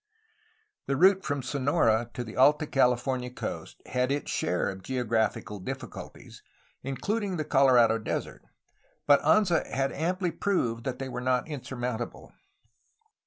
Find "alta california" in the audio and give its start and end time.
2.35-3.29